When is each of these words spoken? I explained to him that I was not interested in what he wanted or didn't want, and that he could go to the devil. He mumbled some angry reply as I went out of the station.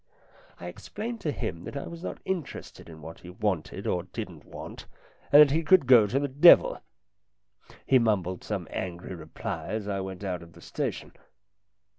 I 0.59 0.65
explained 0.65 1.21
to 1.21 1.31
him 1.31 1.63
that 1.65 1.77
I 1.77 1.85
was 1.85 2.01
not 2.03 2.21
interested 2.25 2.89
in 2.89 3.03
what 3.03 3.19
he 3.19 3.29
wanted 3.29 3.85
or 3.85 4.01
didn't 4.01 4.45
want, 4.45 4.87
and 5.31 5.39
that 5.43 5.51
he 5.51 5.61
could 5.61 5.85
go 5.85 6.07
to 6.07 6.17
the 6.19 6.27
devil. 6.27 6.81
He 7.85 7.99
mumbled 7.99 8.43
some 8.43 8.67
angry 8.71 9.13
reply 9.13 9.67
as 9.67 9.87
I 9.87 9.99
went 9.99 10.23
out 10.23 10.41
of 10.41 10.53
the 10.53 10.61
station. 10.63 11.11